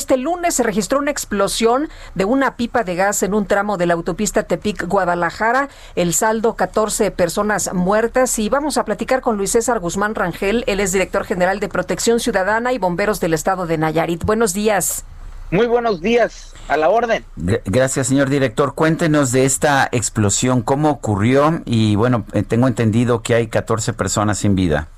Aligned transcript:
Este 0.00 0.16
lunes 0.16 0.54
se 0.54 0.62
registró 0.62 0.98
una 0.98 1.10
explosión 1.10 1.90
de 2.14 2.24
una 2.24 2.56
pipa 2.56 2.84
de 2.84 2.94
gas 2.94 3.22
en 3.22 3.34
un 3.34 3.44
tramo 3.44 3.76
de 3.76 3.84
la 3.84 3.92
autopista 3.92 4.48
Tepic-Guadalajara. 4.48 5.68
El 5.94 6.14
saldo, 6.14 6.56
14 6.56 7.10
personas 7.10 7.74
muertas. 7.74 8.38
Y 8.38 8.48
vamos 8.48 8.78
a 8.78 8.86
platicar 8.86 9.20
con 9.20 9.36
Luis 9.36 9.50
César 9.50 9.78
Guzmán 9.78 10.14
Rangel. 10.14 10.64
Él 10.66 10.80
es 10.80 10.92
director 10.92 11.26
general 11.26 11.60
de 11.60 11.68
Protección 11.68 12.18
Ciudadana 12.18 12.72
y 12.72 12.78
Bomberos 12.78 13.20
del 13.20 13.34
Estado 13.34 13.66
de 13.66 13.76
Nayarit. 13.76 14.24
Buenos 14.24 14.54
días. 14.54 15.04
Muy 15.50 15.66
buenos 15.66 16.00
días, 16.00 16.54
a 16.68 16.78
la 16.78 16.88
orden. 16.88 17.22
Gracias, 17.36 18.06
señor 18.06 18.30
director. 18.30 18.74
Cuéntenos 18.74 19.32
de 19.32 19.44
esta 19.44 19.86
explosión, 19.92 20.62
cómo 20.62 20.88
ocurrió 20.88 21.60
y 21.66 21.94
bueno, 21.94 22.24
eh, 22.32 22.42
tengo 22.42 22.68
entendido 22.68 23.20
que 23.20 23.34
hay 23.34 23.48
14 23.48 23.92
personas 23.92 24.38
sin 24.38 24.54
vida. 24.54 24.88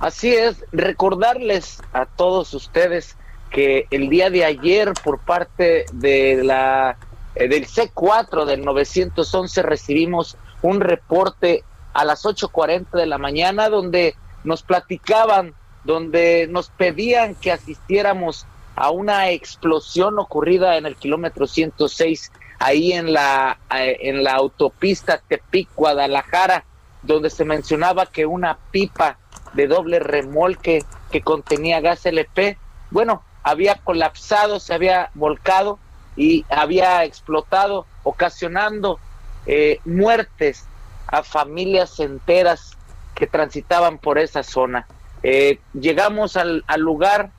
Así 0.00 0.34
es, 0.34 0.64
recordarles 0.72 1.80
a 1.92 2.06
todos 2.06 2.52
ustedes 2.52 3.16
que 3.50 3.86
el 3.90 4.08
día 4.08 4.30
de 4.30 4.44
ayer 4.44 4.92
por 5.04 5.20
parte 5.20 5.86
de 5.92 6.42
la 6.42 6.96
eh, 7.34 7.48
del 7.48 7.66
C4 7.66 8.44
del 8.44 8.64
911 8.64 9.62
recibimos 9.62 10.36
un 10.62 10.80
reporte 10.80 11.64
a 11.94 12.04
las 12.04 12.24
8:40 12.24 12.90
de 12.92 13.06
la 13.06 13.18
mañana 13.18 13.68
donde 13.68 14.14
nos 14.44 14.62
platicaban, 14.62 15.54
donde 15.84 16.46
nos 16.48 16.70
pedían 16.70 17.34
que 17.34 17.52
asistiéramos 17.52 18.46
a 18.76 18.90
una 18.90 19.30
explosión 19.30 20.18
ocurrida 20.18 20.76
en 20.76 20.86
el 20.86 20.96
kilómetro 20.96 21.46
106 21.46 22.32
ahí 22.58 22.92
en 22.92 23.12
la 23.12 23.58
eh, 23.74 23.96
en 24.02 24.22
la 24.22 24.34
autopista 24.34 25.20
Tepic 25.28 25.68
Guadalajara 25.74 26.64
donde 27.02 27.30
se 27.30 27.44
mencionaba 27.44 28.06
que 28.06 28.26
una 28.26 28.58
pipa 28.70 29.18
de 29.54 29.66
doble 29.66 29.98
remolque 29.98 30.84
que 31.10 31.22
contenía 31.22 31.80
gas 31.80 32.06
LP, 32.06 32.58
bueno, 32.90 33.22
había 33.42 33.76
colapsado, 33.76 34.60
se 34.60 34.74
había 34.74 35.10
volcado 35.14 35.78
y 36.16 36.44
había 36.48 37.04
explotado, 37.04 37.86
ocasionando 38.02 38.98
eh, 39.46 39.80
muertes 39.84 40.66
a 41.06 41.22
familias 41.22 42.00
enteras 42.00 42.76
que 43.14 43.26
transitaban 43.26 43.98
por 43.98 44.18
esa 44.18 44.42
zona. 44.42 44.86
Eh, 45.22 45.58
llegamos 45.72 46.36
al, 46.36 46.64
al, 46.66 46.80
lugar, 46.80 47.30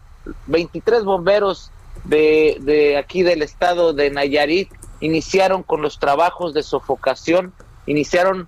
23 0.48 1.04
bomberos 1.04 1.72
de, 2.04 2.58
de 2.62 2.98
aquí 2.98 3.24
del 3.24 3.42
estado 3.42 3.94
de 3.94 4.10
Nayarit 4.10 4.72
iniciaron 5.00 5.64
con 5.64 5.82
los 5.82 6.00
trabajos 6.00 6.54
de 6.54 6.64
sofocación, 6.64 7.54
iniciaron 7.86 8.48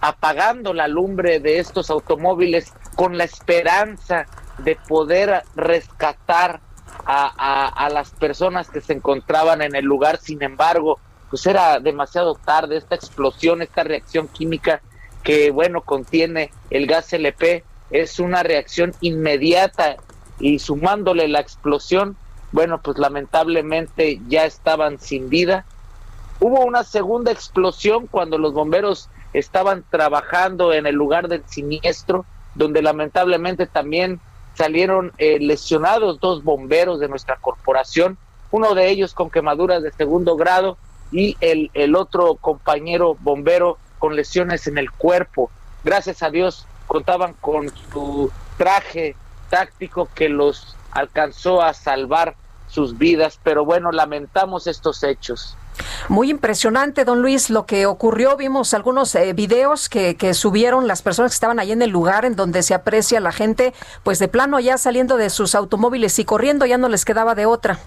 apagando 0.00 0.72
la 0.72 0.88
lumbre 0.88 1.40
de 1.40 1.58
estos 1.58 1.90
automóviles 1.90 2.72
con 2.96 3.18
la 3.18 3.24
esperanza 3.24 4.26
de 4.58 4.76
poder 4.88 5.42
rescatar 5.54 6.60
a, 7.06 7.88
las 7.92 8.10
personas 8.10 8.68
que 8.68 8.80
se 8.80 8.92
encontraban 8.92 9.62
en 9.62 9.74
el 9.74 9.84
lugar. 9.84 10.18
Sin 10.18 10.42
embargo, 10.42 10.98
pues 11.28 11.46
era 11.46 11.80
demasiado 11.80 12.34
tarde 12.34 12.76
esta 12.76 12.94
explosión, 12.94 13.62
esta 13.62 13.84
reacción 13.84 14.28
química 14.28 14.80
que, 15.22 15.50
bueno, 15.50 15.82
contiene 15.82 16.50
el 16.70 16.86
gas 16.86 17.12
LP, 17.12 17.64
es 17.90 18.18
una 18.18 18.42
reacción 18.42 18.94
inmediata 19.00 19.96
y 20.38 20.58
sumándole 20.58 21.28
la 21.28 21.40
explosión, 21.40 22.16
bueno, 22.52 22.80
pues 22.80 22.98
lamentablemente 22.98 24.20
ya 24.28 24.44
estaban 24.44 24.98
sin 24.98 25.28
vida. 25.28 25.64
Hubo 26.40 26.64
una 26.64 26.84
segunda 26.84 27.30
explosión 27.32 28.06
cuando 28.06 28.38
los 28.38 28.54
bomberos 28.54 29.10
estaban 29.32 29.84
trabajando 29.90 30.72
en 30.72 30.86
el 30.86 30.94
lugar 30.94 31.28
del 31.28 31.44
siniestro, 31.46 32.24
donde 32.54 32.82
lamentablemente 32.82 33.66
también 33.66 34.20
salieron 34.54 35.12
eh, 35.18 35.38
lesionados 35.40 36.20
dos 36.20 36.42
bomberos 36.44 37.00
de 37.00 37.08
nuestra 37.08 37.36
corporación, 37.36 38.18
uno 38.50 38.74
de 38.74 38.88
ellos 38.88 39.14
con 39.14 39.30
quemaduras 39.30 39.82
de 39.82 39.92
segundo 39.92 40.36
grado 40.36 40.76
y 41.12 41.36
el, 41.40 41.70
el 41.74 41.96
otro 41.96 42.34
compañero 42.36 43.16
bombero 43.20 43.78
con 43.98 44.16
lesiones 44.16 44.66
en 44.66 44.78
el 44.78 44.90
cuerpo. 44.90 45.50
Gracias 45.84 46.22
a 46.22 46.30
Dios 46.30 46.66
contaban 46.86 47.34
con 47.40 47.70
su 47.92 48.30
traje 48.58 49.14
táctico 49.48 50.08
que 50.14 50.28
los 50.28 50.76
alcanzó 50.90 51.62
a 51.62 51.72
salvar 51.72 52.34
sus 52.70 52.96
vidas, 52.98 53.38
pero 53.42 53.64
bueno, 53.64 53.92
lamentamos 53.92 54.66
estos 54.66 55.02
hechos. 55.02 55.56
Muy 56.08 56.30
impresionante, 56.30 57.04
don 57.04 57.22
Luis, 57.22 57.50
lo 57.50 57.66
que 57.66 57.86
ocurrió. 57.86 58.36
Vimos 58.36 58.74
algunos 58.74 59.14
eh, 59.14 59.32
videos 59.32 59.88
que, 59.88 60.16
que, 60.16 60.34
subieron 60.34 60.86
las 60.86 61.02
personas 61.02 61.32
que 61.32 61.34
estaban 61.34 61.58
ahí 61.58 61.72
en 61.72 61.82
el 61.82 61.90
lugar 61.90 62.24
en 62.24 62.36
donde 62.36 62.62
se 62.62 62.74
aprecia 62.74 63.20
la 63.20 63.32
gente, 63.32 63.72
pues 64.02 64.18
de 64.18 64.28
plano 64.28 64.60
ya 64.60 64.78
saliendo 64.78 65.16
de 65.16 65.30
sus 65.30 65.54
automóviles 65.54 66.18
y 66.18 66.24
corriendo, 66.24 66.66
ya 66.66 66.78
no 66.78 66.88
les 66.88 67.04
quedaba 67.04 67.34
de 67.34 67.46
otra. 67.46 67.78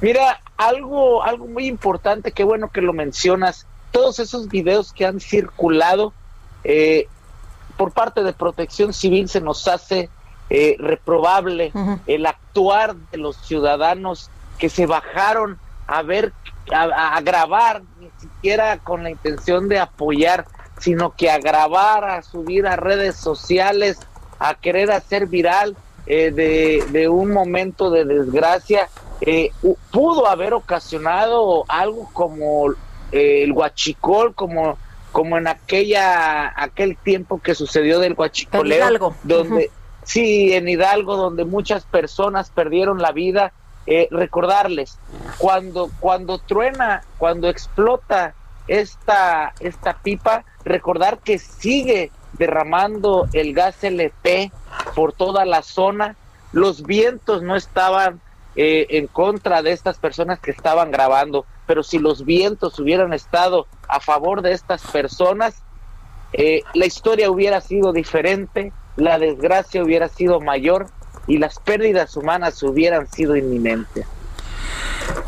Mira, 0.00 0.40
algo, 0.56 1.22
algo 1.22 1.46
muy 1.46 1.66
importante, 1.66 2.32
qué 2.32 2.44
bueno 2.44 2.70
que 2.70 2.80
lo 2.80 2.92
mencionas. 2.92 3.66
Todos 3.92 4.18
esos 4.18 4.48
videos 4.48 4.92
que 4.92 5.04
han 5.04 5.20
circulado 5.20 6.12
eh, 6.64 7.08
por 7.76 7.92
parte 7.92 8.22
de 8.22 8.32
Protección 8.32 8.92
Civil 8.92 9.28
se 9.28 9.40
nos 9.40 9.68
hace 9.68 10.08
eh, 10.50 10.76
reprobable 10.78 11.70
uh 11.72 11.78
-huh. 11.78 12.00
el 12.06 12.26
actuar 12.26 12.96
de 12.96 13.18
los 13.18 13.36
ciudadanos 13.36 14.30
que 14.58 14.68
se 14.68 14.86
bajaron 14.86 15.58
a 15.86 16.02
ver, 16.02 16.32
a, 16.72 17.16
a, 17.16 17.20
grabar, 17.20 17.82
ni 17.98 18.10
siquiera 18.20 18.78
con 18.78 19.02
la 19.02 19.10
intención 19.10 19.68
de 19.68 19.80
apoyar, 19.80 20.46
sino 20.78 21.16
que 21.16 21.30
a 21.30 21.38
grabar, 21.38 22.04
a 22.04 22.22
subir 22.22 22.66
a 22.66 22.76
redes 22.76 23.16
sociales, 23.16 23.98
a 24.38 24.54
querer 24.54 24.92
hacer 24.92 25.26
viral 25.26 25.76
eh, 26.06 26.30
de, 26.30 26.84
de, 26.90 27.08
un 27.08 27.32
momento 27.32 27.90
de 27.90 28.04
desgracia, 28.04 28.88
eh, 29.20 29.50
pudo 29.90 30.28
haber 30.28 30.54
ocasionado 30.54 31.64
algo 31.68 32.08
como 32.12 32.70
eh, 33.12 33.42
el 33.44 33.52
huachicol, 33.52 34.34
como 34.34 34.78
como 35.12 35.36
en 35.36 35.48
aquella 35.48 36.52
aquel 36.56 36.96
tiempo 36.96 37.40
que 37.42 37.56
sucedió 37.56 37.98
del 37.98 38.14
huachicoleo, 38.16 39.12
donde 39.24 39.54
uh 39.54 39.58
-huh. 39.58 39.70
Sí 40.04 40.52
en 40.52 40.68
Hidalgo 40.68 41.16
donde 41.16 41.44
muchas 41.44 41.84
personas 41.84 42.50
perdieron 42.50 43.00
la 43.00 43.12
vida 43.12 43.52
eh, 43.86 44.08
recordarles 44.10 44.98
cuando 45.38 45.90
cuando 46.00 46.38
truena 46.38 47.02
cuando 47.18 47.48
explota 47.48 48.34
esta 48.68 49.54
esta 49.60 49.94
pipa 49.94 50.44
recordar 50.64 51.18
que 51.18 51.38
sigue 51.38 52.10
derramando 52.34 53.28
el 53.32 53.54
gas 53.54 53.82
LP 53.82 54.52
por 54.94 55.12
toda 55.12 55.44
la 55.44 55.62
zona. 55.62 56.16
Los 56.52 56.82
vientos 56.82 57.42
no 57.42 57.56
estaban 57.56 58.20
eh, 58.56 58.86
en 58.90 59.06
contra 59.06 59.62
de 59.62 59.72
estas 59.72 59.98
personas 59.98 60.40
que 60.40 60.50
estaban 60.50 60.90
grabando 60.90 61.46
pero 61.66 61.84
si 61.84 62.00
los 62.00 62.24
vientos 62.24 62.80
hubieran 62.80 63.12
estado 63.12 63.68
a 63.86 64.00
favor 64.00 64.42
de 64.42 64.50
estas 64.50 64.82
personas 64.90 65.62
eh, 66.32 66.62
la 66.74 66.86
historia 66.86 67.30
hubiera 67.30 67.60
sido 67.60 67.92
diferente 67.92 68.72
la 68.96 69.18
desgracia 69.18 69.82
hubiera 69.82 70.08
sido 70.08 70.40
mayor 70.40 70.86
y 71.26 71.38
las 71.38 71.58
pérdidas 71.58 72.16
humanas 72.16 72.62
hubieran 72.62 73.06
sido 73.08 73.36
inminentes. 73.36 74.06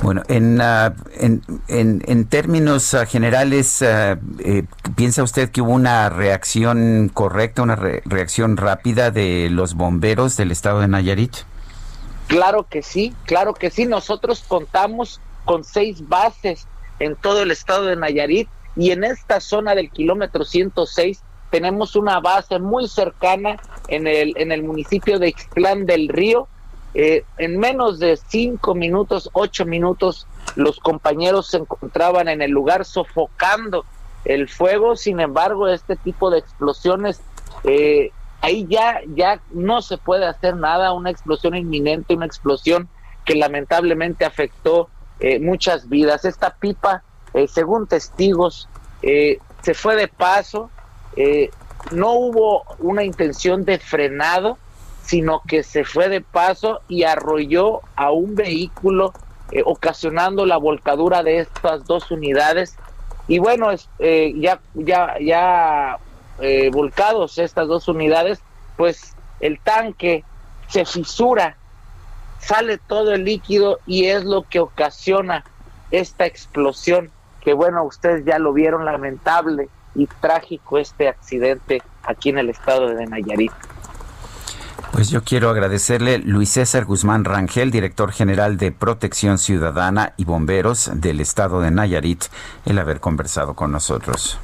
Bueno, 0.02 0.22
en, 0.28 0.60
uh, 0.60 0.92
en, 1.14 1.42
en, 1.68 2.02
en, 2.06 2.26
términos 2.26 2.92
uh, 2.94 3.06
generales, 3.06 3.82
uh, 3.82 4.18
eh, 4.40 4.64
¿piensa 4.96 5.22
usted 5.22 5.50
que 5.50 5.60
hubo 5.60 5.72
una 5.72 6.08
reacción 6.08 7.10
correcta, 7.12 7.62
una 7.62 7.76
re 7.76 8.02
reacción 8.04 8.56
rápida 8.56 9.10
de 9.10 9.48
los 9.50 9.74
bomberos 9.74 10.36
del 10.36 10.50
estado 10.50 10.80
de 10.80 10.88
Nayarit? 10.88 11.36
Claro 12.26 12.66
que 12.68 12.82
sí, 12.82 13.14
claro 13.24 13.54
que 13.54 13.70
sí. 13.70 13.86
Nosotros 13.86 14.44
contamos 14.46 15.20
con 15.44 15.64
seis 15.64 16.08
bases 16.08 16.66
en 16.98 17.16
todo 17.16 17.42
el 17.42 17.50
estado 17.50 17.86
de 17.86 17.96
Nayarit 17.96 18.48
y 18.76 18.90
en 18.90 19.04
esta 19.04 19.40
zona 19.40 19.74
del 19.74 19.90
kilómetro 19.90 20.44
106 20.44 21.22
tenemos 21.52 21.94
una 21.96 22.18
base 22.18 22.58
muy 22.58 22.88
cercana 22.88 23.60
en 23.88 24.06
el, 24.06 24.32
en 24.36 24.50
el 24.50 24.64
municipio 24.64 25.18
de 25.18 25.28
Ixtlán 25.28 25.84
del 25.84 26.08
Río. 26.08 26.48
Eh, 26.94 27.24
en 27.36 27.58
menos 27.58 27.98
de 27.98 28.16
cinco 28.16 28.74
minutos, 28.74 29.28
ocho 29.34 29.66
minutos, 29.66 30.26
los 30.56 30.80
compañeros 30.80 31.48
se 31.48 31.58
encontraban 31.58 32.28
en 32.28 32.40
el 32.40 32.50
lugar 32.50 32.86
sofocando 32.86 33.84
el 34.24 34.48
fuego. 34.48 34.96
Sin 34.96 35.20
embargo, 35.20 35.68
este 35.68 35.96
tipo 35.96 36.30
de 36.30 36.38
explosiones 36.38 37.20
eh, 37.64 38.10
ahí 38.40 38.66
ya, 38.66 39.00
ya 39.14 39.38
no 39.52 39.82
se 39.82 39.98
puede 39.98 40.24
hacer 40.26 40.56
nada, 40.56 40.94
una 40.94 41.10
explosión 41.10 41.54
inminente, 41.54 42.14
una 42.14 42.26
explosión 42.26 42.88
que 43.26 43.34
lamentablemente 43.34 44.24
afectó 44.24 44.88
eh, 45.20 45.38
muchas 45.38 45.90
vidas. 45.90 46.24
Esta 46.24 46.54
pipa, 46.54 47.02
eh, 47.34 47.46
según 47.46 47.86
testigos, 47.86 48.68
eh, 49.02 49.38
se 49.62 49.74
fue 49.74 49.96
de 49.96 50.08
paso, 50.08 50.70
no 51.90 52.12
hubo 52.12 52.64
una 52.78 53.04
intención 53.04 53.64
de 53.64 53.78
frenado, 53.78 54.58
sino 55.02 55.42
que 55.46 55.62
se 55.62 55.84
fue 55.84 56.08
de 56.08 56.20
paso 56.20 56.80
y 56.88 57.04
arrolló 57.04 57.80
a 57.96 58.10
un 58.10 58.34
vehículo, 58.34 59.12
ocasionando 59.64 60.46
la 60.46 60.56
volcadura 60.56 61.22
de 61.22 61.40
estas 61.40 61.84
dos 61.84 62.10
unidades. 62.10 62.76
Y 63.28 63.38
bueno, 63.38 63.68
ya, 64.00 64.60
ya, 64.74 65.16
ya 65.20 65.98
volcados 66.72 67.38
estas 67.38 67.68
dos 67.68 67.88
unidades, 67.88 68.40
pues 68.76 69.14
el 69.40 69.58
tanque 69.60 70.24
se 70.68 70.84
fisura 70.84 71.56
sale 72.38 72.78
todo 72.78 73.12
el 73.12 73.24
líquido 73.24 73.78
y 73.86 74.06
es 74.06 74.24
lo 74.24 74.42
que 74.42 74.60
ocasiona 74.60 75.44
esta 75.90 76.26
explosión, 76.26 77.10
que 77.40 77.54
bueno, 77.54 77.84
ustedes 77.84 78.24
ya 78.24 78.38
lo 78.38 78.52
vieron, 78.52 78.84
lamentable 78.84 79.68
y 79.94 80.06
trágico 80.06 80.78
este 80.78 81.08
accidente 81.08 81.82
aquí 82.02 82.30
en 82.30 82.38
el 82.38 82.50
estado 82.50 82.88
de 82.88 83.06
Nayarit. 83.06 83.52
Pues 84.92 85.08
yo 85.08 85.24
quiero 85.24 85.48
agradecerle 85.48 86.18
Luis 86.18 86.50
César 86.50 86.84
Guzmán 86.84 87.24
Rangel, 87.24 87.70
director 87.70 88.12
general 88.12 88.58
de 88.58 88.72
Protección 88.72 89.38
Ciudadana 89.38 90.12
y 90.18 90.24
Bomberos 90.24 90.90
del 90.94 91.20
estado 91.20 91.60
de 91.60 91.70
Nayarit, 91.70 92.24
el 92.66 92.78
haber 92.78 93.00
conversado 93.00 93.54
con 93.54 93.72
nosotros. 93.72 94.38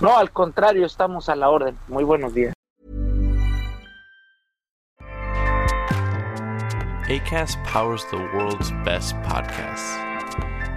No, 0.00 0.16
al 0.18 0.30
contrario, 0.30 0.86
estamos 0.86 1.28
a 1.28 1.36
la 1.36 1.48
orden. 1.48 1.76
Muy 1.88 2.04
buenos 2.04 2.32
días. 2.32 2.54
ACAST 7.08 7.56
powers 7.72 8.04
the 8.10 8.16
world's 8.34 8.72
best 8.84 9.14
podcasts. 9.22 9.96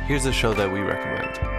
Here's 0.08 0.26
a 0.26 0.32
show 0.32 0.54
that 0.54 0.72
we 0.72 0.80
recommend. 0.82 1.59